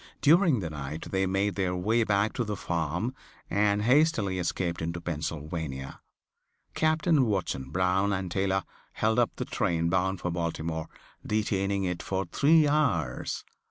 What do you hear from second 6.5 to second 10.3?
Captain Watson Brown and Taylor held up the train bound